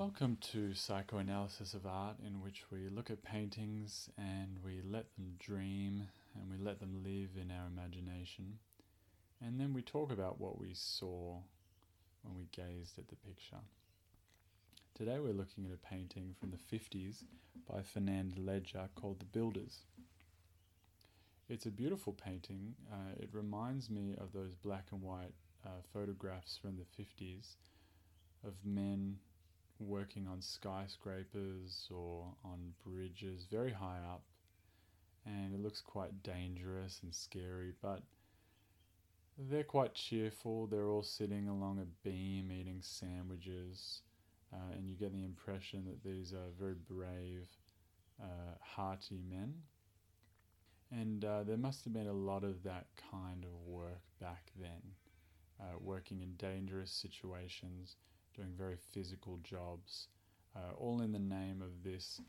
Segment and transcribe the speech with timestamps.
[0.00, 5.34] Welcome to Psychoanalysis of Art, in which we look at paintings and we let them
[5.38, 8.60] dream and we let them live in our imagination.
[9.44, 11.40] And then we talk about what we saw
[12.22, 13.58] when we gazed at the picture.
[14.94, 17.24] Today we're looking at a painting from the 50s
[17.70, 19.80] by Fernand Léger called The Builders.
[21.50, 22.74] It's a beautiful painting.
[22.90, 27.56] Uh, it reminds me of those black and white uh, photographs from the 50s
[28.42, 29.18] of men
[29.80, 34.22] working on skyscrapers or on bridges very high up,
[35.26, 38.02] and it looks quite dangerous and scary, but
[39.38, 40.66] they're quite cheerful.
[40.66, 44.02] They're all sitting along a beam eating sandwiches,
[44.52, 47.48] uh, and you get the impression that these are very brave,
[48.20, 49.54] uh, hearty men.
[50.92, 54.82] And uh, there must have been a lot of that kind of work back then,
[55.60, 57.96] uh, working in dangerous situations
[58.40, 60.08] doing very physical jobs,
[60.56, 62.20] uh, all in the name of this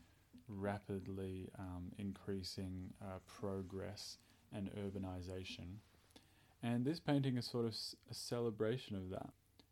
[0.46, 4.18] rapidly um, increasing uh, progress
[4.52, 5.76] and urbanization.
[6.62, 7.74] And this painting is sort of
[8.10, 9.30] a celebration of that.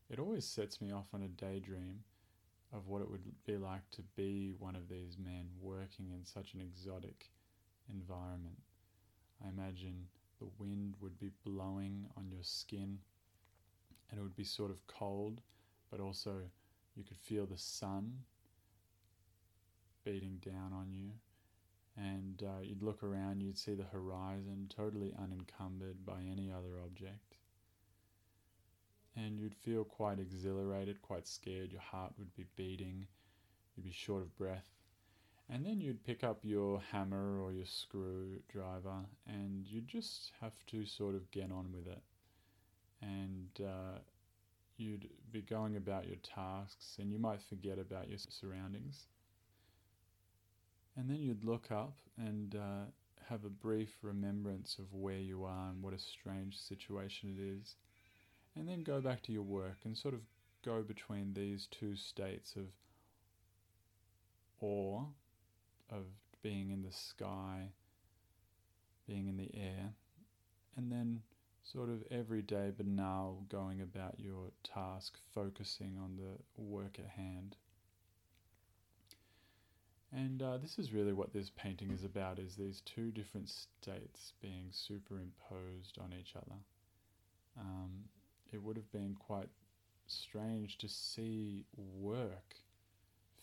[0.08, 2.00] It always sets me off on a daydream
[2.72, 6.54] of what it would be like to be one of these men working in such
[6.54, 7.30] an exotic
[7.90, 8.58] environment.
[9.44, 10.06] I imagine
[10.38, 12.98] the wind would be blowing on your skin
[14.10, 15.42] and it would be sort of cold
[15.90, 16.32] but also
[16.96, 18.12] you could feel the sun
[20.04, 21.10] beating down on you.
[21.96, 27.36] And uh, you'd look around, you'd see the horizon totally unencumbered by any other object.
[29.16, 33.06] And you'd feel quite exhilarated, quite scared, your heart would be beating,
[33.76, 34.64] you'd be short of breath.
[35.52, 40.86] And then you'd pick up your hammer or your screwdriver and you'd just have to
[40.86, 42.02] sort of get on with it.
[43.02, 43.98] And uh,
[44.80, 49.06] you'd be going about your tasks and you might forget about your surroundings.
[50.96, 52.84] And then you'd look up and uh,
[53.28, 57.76] have a brief remembrance of where you are and what a strange situation it is.
[58.56, 60.20] And then go back to your work and sort of
[60.64, 62.64] go between these two states of
[64.60, 65.04] awe,
[65.90, 66.04] of
[66.42, 67.68] being in the sky,
[69.06, 69.92] being in the air,
[70.76, 71.22] and then
[71.62, 77.56] sort of everyday banal going about your task, focusing on the work at hand.
[80.12, 84.32] And uh, this is really what this painting is about: is these two different states
[84.42, 86.58] being superimposed on each other.
[87.58, 87.90] Um,
[88.52, 89.48] it would have been quite
[90.06, 92.56] strange to see work,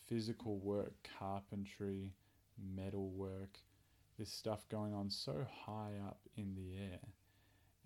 [0.08, 2.14] physical work, carpentry,
[2.76, 3.60] metal work,
[4.20, 7.00] this stuff going on so high up in the air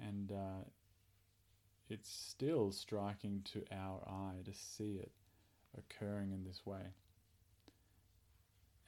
[0.07, 0.63] and uh,
[1.89, 5.11] it's still striking to our eye to see it
[5.77, 6.93] occurring in this way.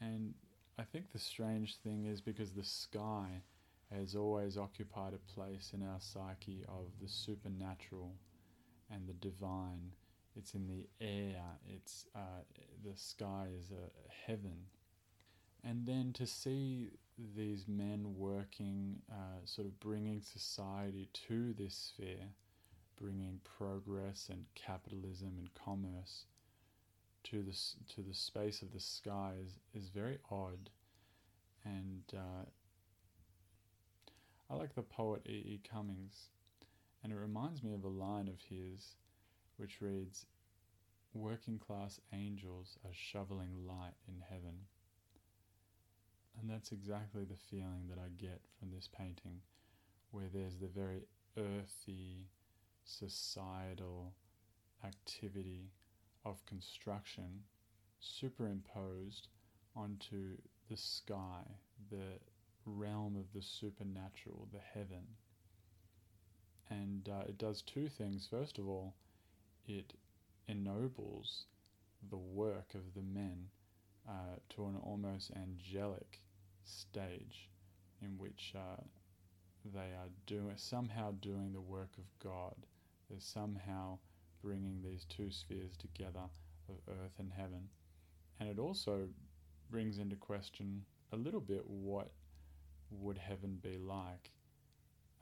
[0.02, 0.34] And
[0.78, 3.42] I think the strange thing is because the sky
[3.92, 8.16] has always occupied a place in our psyche of the supernatural
[8.92, 9.92] and the divine.
[10.36, 11.44] It's in the air.
[11.68, 12.42] It's uh,
[12.84, 14.58] the sky is a heaven,
[15.64, 16.90] and then to see
[17.36, 22.34] these men working, uh, sort of bringing society to this sphere,
[23.00, 26.26] bringing progress and capitalism and commerce
[27.24, 27.58] to the
[27.94, 30.70] to the space of the sky is, is very odd,
[31.64, 32.46] and uh,
[34.50, 35.32] I like the poet E.
[35.32, 35.62] E.
[35.64, 36.30] Cummings,
[37.02, 38.96] and it reminds me of a line of his,
[39.56, 40.26] which reads,
[41.14, 44.66] "Working class angels are shoveling light in heaven."
[46.40, 49.40] And that's exactly the feeling that I get from this painting,
[50.12, 51.04] where there's the very
[51.38, 52.28] earthy,
[52.84, 54.14] societal
[54.84, 55.72] activity
[56.26, 57.44] of construction
[58.00, 59.28] superimposed
[59.76, 60.38] onto
[60.70, 61.44] the sky,
[61.90, 62.20] the
[62.66, 65.06] realm of the supernatural, the heaven.
[66.70, 68.28] And uh, it does two things.
[68.30, 68.96] First of all,
[69.68, 69.94] it
[70.48, 71.46] ennobles
[72.10, 73.48] the work of the men
[74.08, 76.20] uh, to an almost angelic
[76.66, 77.50] stage
[78.02, 78.82] in which uh,
[79.74, 82.56] they are doing somehow doing the work of God.
[83.10, 84.00] They're somehow
[84.42, 86.28] bringing these two spheres together
[86.70, 87.70] of earth and heaven,
[88.40, 89.08] and it also
[89.70, 92.12] brings into question a little bit what
[92.92, 94.32] would heaven be like.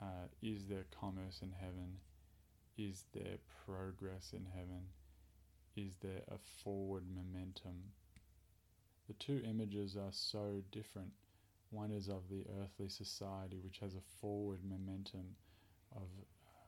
[0.02, 1.98] Uh, is there commerce in heaven?
[2.78, 4.88] Is there progress in heaven?
[5.76, 7.92] Is there a forward momentum?
[9.08, 11.12] The two images are so different.
[11.72, 15.36] One is of the earthly society, which has a forward momentum
[15.96, 16.10] of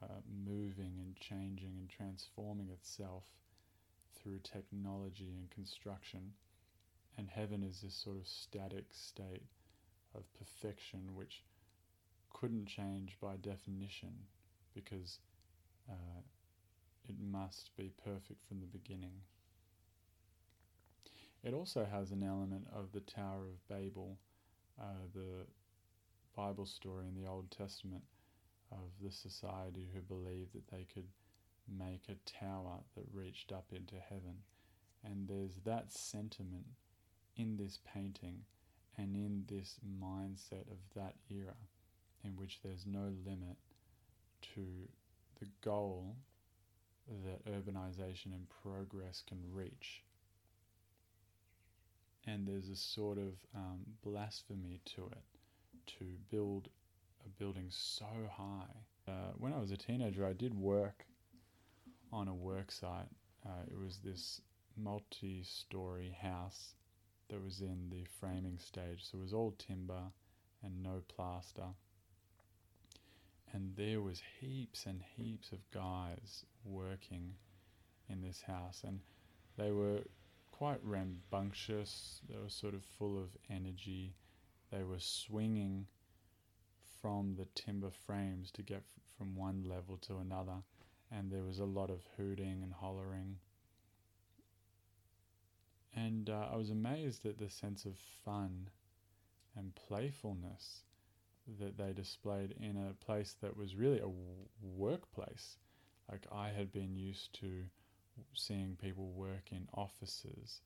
[0.02, 3.26] uh, moving and changing and transforming itself
[4.16, 6.32] through technology and construction,
[7.18, 9.44] and heaven is this sort of static state
[10.16, 11.44] of perfection which
[12.32, 14.14] couldn't change by definition
[14.74, 15.20] because
[15.90, 16.22] uh,
[17.08, 19.22] it must be perfect from the beginning.
[21.44, 24.18] It also has an element of the Tower of Babel,
[24.80, 25.46] uh, the
[26.36, 28.04] Bible story in the Old Testament
[28.72, 31.08] of the society who believed that they could
[31.68, 34.38] make a tower that reached up into heaven.
[35.04, 36.66] And there's that sentiment
[37.36, 38.42] in this painting
[38.98, 41.56] and in this mindset of that era
[42.24, 43.58] in which there's no limit
[44.54, 44.66] to
[45.40, 46.16] the goal
[47.26, 50.04] that urbanization and progress can reach.
[52.26, 55.24] And there's a sort of um, blasphemy to it
[56.00, 56.70] to build
[57.26, 58.76] a building so high.
[59.08, 61.06] Uh, when I was a teenager, I did work
[62.12, 63.10] on a work site.
[63.46, 64.40] Uh, it was this
[64.78, 66.76] multi story house
[67.30, 69.04] that was in the framing stage.
[69.04, 70.04] So it was all timber
[70.64, 71.68] and no plaster.
[73.52, 77.34] And there was heaps and heaps of guys working
[78.10, 79.00] in this house and
[79.58, 80.00] they were
[80.54, 82.22] quite rambunctious.
[82.30, 84.14] They were sort of full of energy.
[84.72, 85.88] They were swinging
[87.02, 90.64] from the timber frames to get f- from one level to another,
[91.12, 93.40] and there was a lot of hooting and hollering.
[95.96, 98.70] And uh, I was amazed at the sense of fun
[99.56, 100.84] and playfulness
[101.60, 105.58] that they displayed in a place that was really a w- workplace.
[106.10, 107.66] Like I had been used to
[108.34, 110.62] seeing people work in offices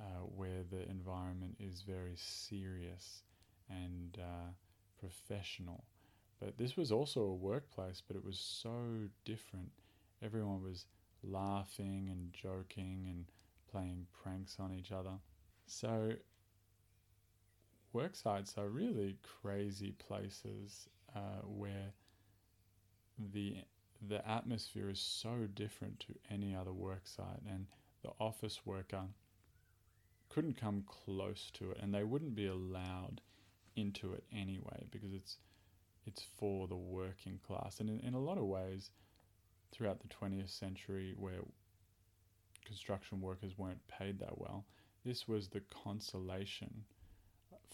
[0.00, 3.22] uh, where the environment is very serious
[3.68, 4.50] and uh,
[4.98, 5.84] professional.
[6.40, 9.70] But this was also a workplace, but it was so different.
[10.22, 10.86] Everyone was
[11.22, 13.26] laughing and joking and
[13.70, 15.18] playing pranks on each other.
[15.66, 16.12] So,
[17.92, 21.92] work sites are really crazy places uh, where
[23.18, 23.56] the
[24.08, 27.66] the atmosphere is so different to any other work site, and
[28.02, 29.04] the office worker
[30.28, 33.20] couldn't come close to it, and they wouldn't be allowed
[33.76, 35.38] into it anyway because it's
[36.06, 38.90] it's for the working class, and in, in a lot of ways,
[39.70, 41.40] throughout the 20th century, where
[42.64, 44.64] construction workers weren't paid that well,
[45.04, 46.84] this was the consolation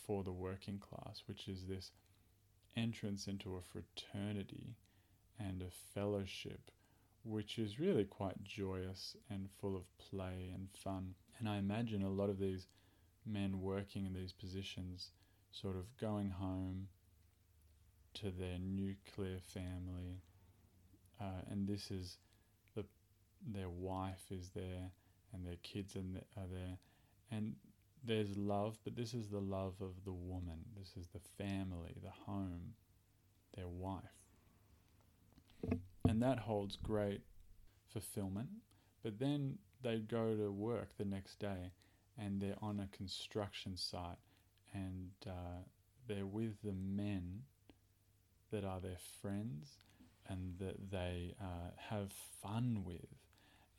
[0.07, 1.93] for the working class, which is this
[2.77, 4.75] entrance into a fraternity
[5.39, 6.71] and a fellowship,
[7.25, 11.15] which is really quite joyous and full of play and fun.
[11.39, 12.67] And I imagine a lot of these
[13.25, 15.11] men working in these positions
[15.51, 16.89] sort of going home
[18.15, 20.23] to their nuclear family,
[21.21, 22.19] uh, and this is
[22.75, 22.85] the
[23.53, 24.91] their wife is there
[25.33, 26.79] and their kids are there,
[27.31, 27.55] and
[28.05, 30.65] there's love, but this is the love of the woman.
[30.79, 32.75] This is the family, the home,
[33.57, 34.16] their wife.
[36.09, 37.23] And that holds great
[37.93, 38.49] fulfillment.
[39.03, 41.73] But then they go to work the next day
[42.19, 44.19] and they're on a construction site
[44.73, 45.63] and uh,
[46.09, 47.43] they're with the men
[48.51, 49.71] that are their friends
[50.29, 53.07] and that they uh, have fun with.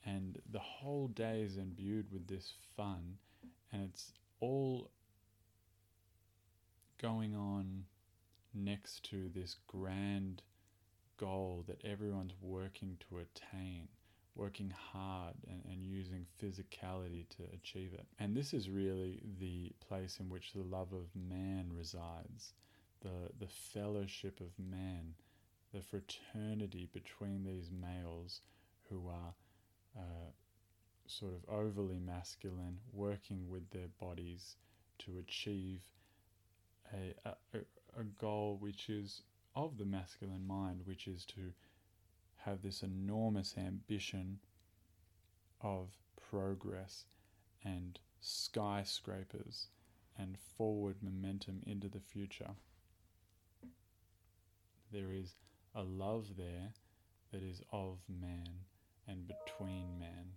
[0.06, 3.18] And the whole day is imbued with this fun,
[3.72, 4.90] and it's all
[7.02, 7.84] going on
[8.54, 10.42] next to this grand
[11.18, 13.88] goal that everyone's working to attain,
[14.36, 18.06] working hard and, and using physicality to achieve it.
[18.20, 22.54] And this is really the place in which the love of man resides,
[23.02, 25.14] the, the fellowship of man,
[25.74, 28.42] the fraternity between these males
[28.90, 29.34] who are
[29.98, 30.32] uh,
[31.08, 34.56] sort of overly masculine, working with their bodies
[35.00, 35.82] to achieve
[36.94, 37.60] a, a,
[38.00, 39.22] a goal which is
[39.58, 41.52] of the masculine mind, which is to
[42.38, 44.38] have this enormous ambition
[45.62, 45.98] of
[46.30, 47.06] progress
[47.64, 49.70] and skyscrapers
[50.16, 52.52] and forward momentum into the future.
[54.92, 55.34] There is
[55.74, 56.74] a love there
[57.34, 58.66] that is of man
[59.08, 60.34] and between man.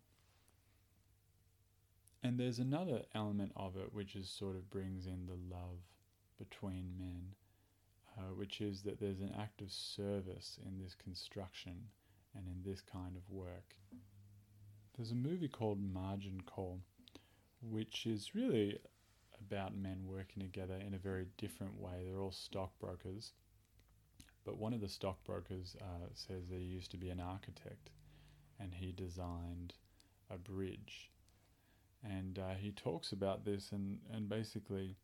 [2.23, 5.81] And there's another element of it which is sort of brings in the love
[6.39, 7.35] between men
[8.19, 11.75] uh, which is that there's an act of service in this construction
[12.37, 13.75] and in this kind of work.
[14.97, 16.81] There's a movie called Margin Call,
[17.63, 18.79] which is really
[19.41, 22.05] about men working together in a very different way.
[22.05, 23.33] They're all stockbrokers,
[24.45, 27.91] but one of the stockbrokers uh, says that he used to be an architect
[28.59, 29.75] and he designed
[30.31, 31.11] a bridge.
[32.05, 34.97] And uh, he talks about this and, and basically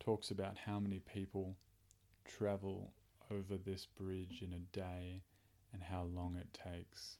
[0.00, 1.56] talks about how many people
[2.24, 2.92] travel
[3.30, 5.22] over this bridge in a day
[5.72, 7.18] and how long it takes.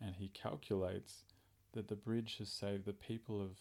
[0.00, 1.24] And he calculates
[1.72, 3.58] that the bridge has saved the people of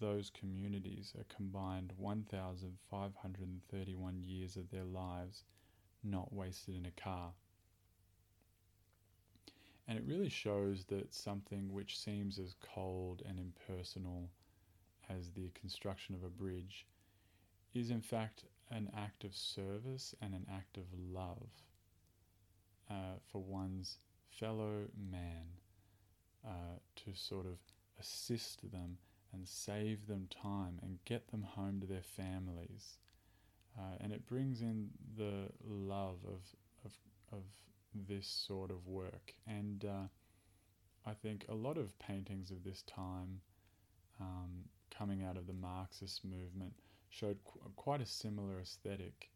[0.00, 5.42] those communities a combined 1,531 years of their lives
[6.02, 7.32] not wasted in a car.
[9.86, 14.30] And it really shows that something which seems as cold and impersonal
[15.08, 16.86] as the construction of a bridge
[17.74, 21.48] is in fact an act of service and an act of love
[22.90, 23.98] uh, for one's
[24.28, 25.46] fellow man
[26.46, 27.58] uh, to sort of
[27.98, 28.98] assist them
[29.32, 32.98] and save them time and get them home to their families.
[33.78, 36.40] Uh, and it brings in the love of,
[36.84, 36.92] of,
[37.32, 37.42] of
[38.08, 39.34] this sort of work.
[39.46, 40.08] And uh,
[41.06, 43.40] I think a lot of paintings of this time
[44.20, 44.64] um,
[44.96, 46.74] coming out of the Marxist movement
[47.10, 49.30] showed qu- quite a similar aesthetic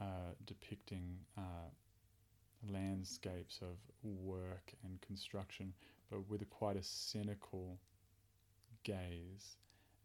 [0.00, 1.70] uh, depicting uh,
[2.70, 5.72] landscapes of work and construction,
[6.10, 7.78] but with a quite a cynical
[8.84, 9.56] gaze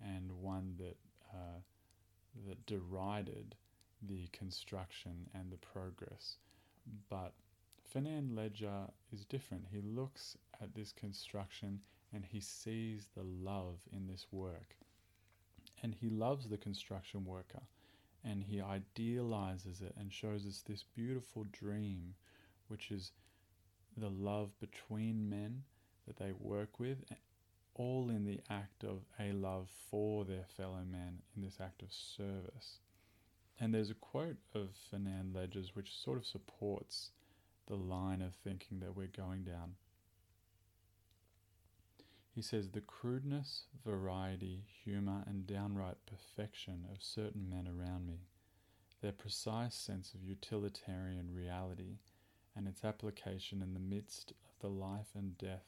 [0.02, 0.98] and one that
[1.34, 1.60] uh,
[2.48, 3.56] that derided
[4.02, 6.38] the construction and the progress.
[7.10, 7.34] But
[7.88, 9.66] Fernand Léger is different.
[9.72, 11.82] He looks at this construction
[12.14, 14.76] and he sees the love in this work.
[15.84, 17.62] And he loves the construction worker
[18.24, 22.16] and he idealizes it and shows us this beautiful dream,
[22.70, 23.12] which is
[23.98, 25.64] the love between men
[26.08, 27.04] that they work with,
[27.76, 31.92] all in the act of a love for their fellow man, in this act of
[31.92, 32.80] service.
[33.60, 37.12] And there's a quote of Fernand Léger's which sort of supports
[37.68, 39.76] the line of thinking that we're going down.
[42.34, 48.22] He says the crudeness, variety, humour, and downright perfection of certain men around me,
[49.02, 52.00] their precise sense of utilitarian reality,
[52.56, 55.68] and its application in the midst of the life and death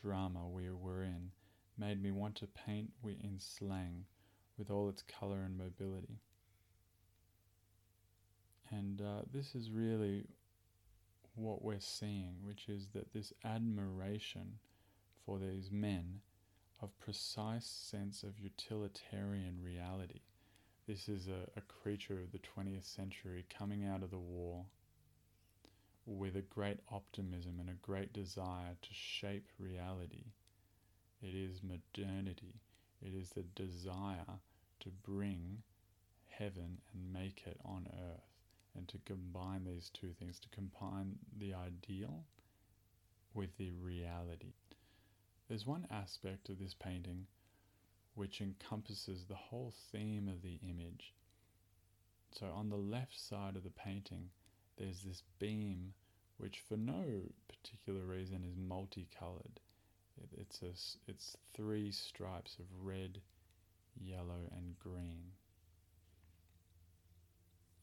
[0.00, 1.32] drama we were in,
[1.76, 4.04] made me want to paint we in slang
[4.56, 6.20] with all its colour and mobility.
[8.70, 10.26] And uh, this is really
[11.34, 14.60] what we're seeing, which is that this admiration
[15.28, 16.20] for these men
[16.80, 20.20] of precise sense of utilitarian reality.
[20.86, 24.64] This is a, a creature of the 20th century coming out of the war
[26.06, 30.24] with a great optimism and a great desire to shape reality.
[31.20, 32.62] It is modernity.
[33.02, 34.40] It is the desire
[34.80, 35.58] to bring
[36.30, 38.30] heaven and make it on earth
[38.74, 42.24] and to combine these two things, to combine the ideal
[43.34, 44.54] with the reality.
[45.48, 47.26] There's one aspect of this painting
[48.14, 51.14] which encompasses the whole theme of the image.
[52.32, 54.30] So, on the left side of the painting,
[54.76, 55.94] there's this beam
[56.36, 59.60] which, for no particular reason, is multicolored.
[60.16, 63.20] It, it's, a, it's three stripes of red,
[64.00, 65.32] yellow, and green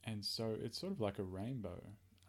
[0.05, 1.81] and so it's sort of like a rainbow,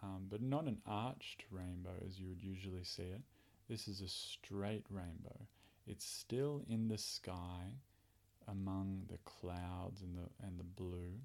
[0.03, 3.21] um, but not an arched rainbow as you would usually see it.
[3.69, 5.47] This is a straight rainbow.
[5.87, 7.73] It's still in the sky
[8.47, 11.21] among the clouds and the and the blue,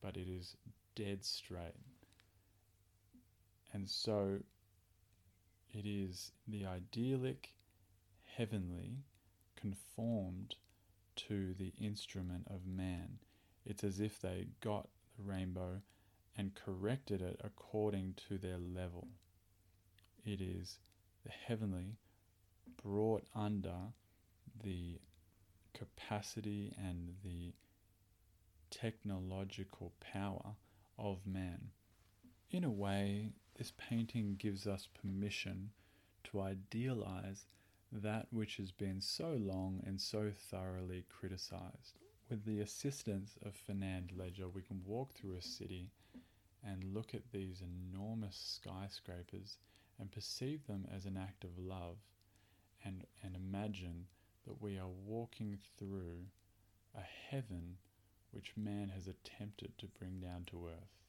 [0.00, 0.56] but it is
[0.94, 1.74] dead straight.
[3.72, 4.38] And so
[5.70, 7.52] it is the idyllic,
[8.36, 9.04] heavenly,
[9.54, 10.54] conformed
[11.16, 13.18] to the instrument of man.
[13.66, 15.82] It's as if they got the rainbow
[16.36, 19.08] and corrected it according to their level.
[20.24, 20.78] It is
[21.28, 21.98] the heavenly
[22.82, 23.92] brought under
[24.64, 24.98] the
[25.74, 27.52] capacity and the
[28.70, 30.56] technological power
[30.98, 31.70] of man.
[32.50, 35.70] In a way, this painting gives us permission
[36.24, 37.44] to idealize
[37.92, 41.98] that which has been so long and so thoroughly criticized.
[42.30, 45.90] With the assistance of Fernand Léger, we can walk through a city
[46.66, 49.58] and look at these enormous skyscrapers
[49.98, 51.96] and perceive them as an act of love
[52.84, 54.06] and, and imagine
[54.46, 56.26] that we are walking through
[56.96, 57.76] a heaven
[58.30, 61.07] which man has attempted to bring down to earth.